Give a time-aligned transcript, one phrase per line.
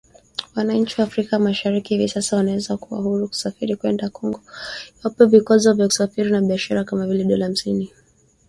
[0.55, 4.41] Wananchi wa Afrika Mashariki hivi sasa wanaweza kuwa huru kusafiri kwenda Kongo
[5.01, 8.39] iwapo vikwazo vya kusafiri na biashara kama vile dola hamsini ya visa vimeondolewa